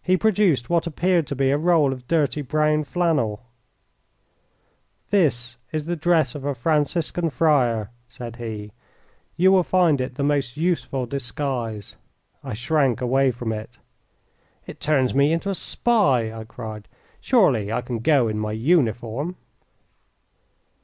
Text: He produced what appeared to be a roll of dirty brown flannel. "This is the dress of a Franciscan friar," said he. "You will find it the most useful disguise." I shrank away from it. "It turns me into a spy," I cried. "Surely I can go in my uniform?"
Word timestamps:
He 0.00 0.16
produced 0.16 0.70
what 0.70 0.86
appeared 0.86 1.26
to 1.26 1.34
be 1.34 1.50
a 1.50 1.58
roll 1.58 1.92
of 1.92 2.06
dirty 2.06 2.40
brown 2.40 2.84
flannel. 2.84 3.42
"This 5.10 5.56
is 5.72 5.86
the 5.86 5.96
dress 5.96 6.36
of 6.36 6.44
a 6.44 6.54
Franciscan 6.54 7.30
friar," 7.30 7.90
said 8.08 8.36
he. 8.36 8.70
"You 9.36 9.50
will 9.50 9.64
find 9.64 10.00
it 10.00 10.14
the 10.14 10.22
most 10.22 10.56
useful 10.56 11.04
disguise." 11.06 11.96
I 12.44 12.54
shrank 12.54 13.00
away 13.00 13.32
from 13.32 13.52
it. 13.52 13.78
"It 14.68 14.78
turns 14.78 15.16
me 15.16 15.32
into 15.32 15.48
a 15.50 15.54
spy," 15.56 16.32
I 16.32 16.44
cried. 16.44 16.86
"Surely 17.20 17.72
I 17.72 17.80
can 17.80 17.98
go 17.98 18.28
in 18.28 18.38
my 18.38 18.52
uniform?" 18.52 19.34